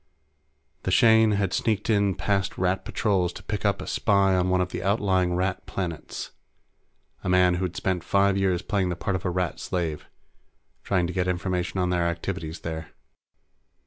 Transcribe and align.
The 0.81 0.89
Shane 0.89 1.33
had 1.33 1.53
sneaked 1.53 1.87
in 1.87 2.15
past 2.15 2.57
Rat 2.57 2.85
patrols 2.85 3.31
to 3.33 3.43
pick 3.43 3.63
up 3.65 3.83
a 3.83 3.85
spy 3.85 4.33
on 4.35 4.49
one 4.49 4.59
of 4.59 4.69
the 4.69 4.81
outlying 4.81 5.35
Rat 5.35 5.67
planets, 5.67 6.31
a 7.23 7.29
man 7.29 7.53
who'd 7.61 7.75
spent 7.75 8.03
five 8.03 8.35
years 8.35 8.63
playing 8.63 8.89
the 8.89 8.95
part 8.95 9.15
of 9.15 9.25
a 9.25 9.29
Rat 9.29 9.59
slave, 9.59 10.07
trying 10.83 11.05
to 11.05 11.13
get 11.13 11.27
information 11.27 11.79
on 11.79 11.91
their 11.91 12.07
activities 12.07 12.61
there. 12.61 12.93